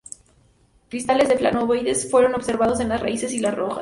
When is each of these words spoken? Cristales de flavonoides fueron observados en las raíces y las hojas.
Cristales 0.89 1.29
de 1.29 1.37
flavonoides 1.37 2.09
fueron 2.09 2.33
observados 2.33 2.79
en 2.79 2.89
las 2.89 3.01
raíces 3.01 3.33
y 3.33 3.39
las 3.39 3.53
hojas. 3.59 3.69